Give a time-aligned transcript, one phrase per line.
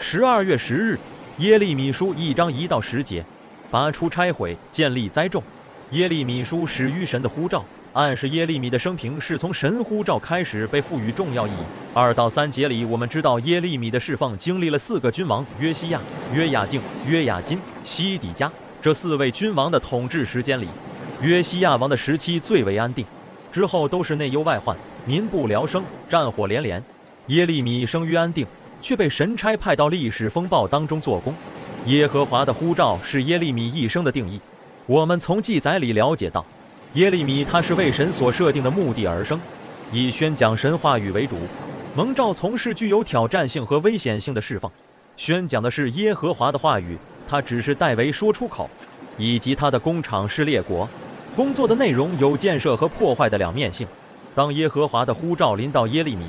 [0.00, 0.98] 十二月十日，
[1.38, 3.24] 耶利米书一章一到十节，
[3.70, 5.42] 拔出拆毁，建立栽种。
[5.90, 11.64] 耶利米书始于神的呼召，暗示耶利米的生平是从神呼召开始被赋予重要意义。
[11.92, 16.00] 二到三节里，我们知道耶利米的释放经历了四个君王：约西亚、
[16.32, 18.50] 约雅敬、约雅斤、西底家。
[18.80, 20.68] 这四位君王的统治时间里，
[21.20, 23.04] 约西亚王的时期最为安定，
[23.50, 26.82] 之后都是内忧外患，民不聊生，战火连连。
[27.26, 28.46] 耶利米生于安定，
[28.80, 31.34] 却被神差派到历史风暴当中做工。
[31.86, 34.40] 耶和华的呼召是耶利米一生的定义。
[34.86, 36.44] 我们从记载里了解到，
[36.94, 39.40] 耶利米他是为神所设定的目的而生，
[39.92, 41.36] 以宣讲神话语为主，
[41.94, 44.70] 蒙召从事具有挑战性和危险性的释放。
[45.16, 46.98] 宣讲的是耶和华的话语。
[47.30, 48.70] 他只是代为说出口，
[49.18, 50.88] 以及他的工厂是列国，
[51.36, 53.86] 工作的内容有建设和破坏的两面性。
[54.34, 56.24] 当耶和华的呼召临到耶利米，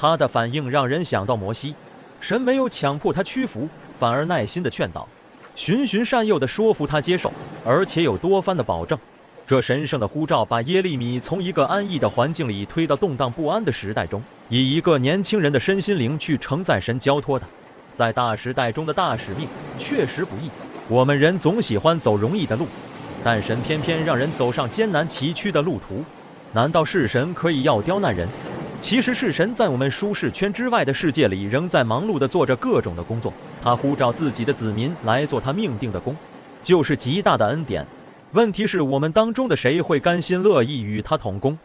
[0.00, 1.74] 他的反应让人想到摩西，
[2.20, 5.06] 神没有强迫他屈服，反而耐心的劝导，
[5.54, 7.30] 循循善诱的说服他接受，
[7.66, 8.98] 而且有多番的保证。
[9.46, 17.44] 这神圣的呼召把耶利米从一个安逸的环境里推到动荡不安的时代中，以一个年轻人的身心灵去承载神交托的。
[17.92, 20.48] 在大时代中的大使命确实不易。
[20.88, 22.66] 我们人总喜欢走容易的路，
[23.22, 26.02] 但神偏偏让人走上艰难崎岖的路途。
[26.54, 28.26] 难道是神可以要刁难人？
[28.80, 33.32] 其实是神在我们舒适圈之外的世界里，仍在忙碌地做着各种的工作。
[33.62, 36.16] 他呼召自己的子民来做他命定的工，
[36.62, 37.86] 就是极大的恩典。
[38.32, 41.58] 问题是我们当中的谁会甘心乐意与他同工？